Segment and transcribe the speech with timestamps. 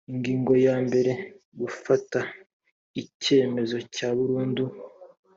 [0.11, 1.11] ingingo ya mbere
[1.61, 2.19] gufata
[3.01, 4.63] icyemezo cya burundu